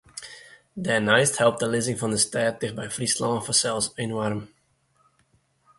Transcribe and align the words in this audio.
Dêrneist 0.87 1.39
helpt 1.41 1.61
de 1.61 1.67
lizzing 1.73 1.97
fan 1.99 2.13
de 2.15 2.19
stêd 2.25 2.53
ticht 2.59 2.77
by 2.77 2.87
Fryslân 2.95 3.45
fansels 3.45 3.87
enoarm. 4.03 4.41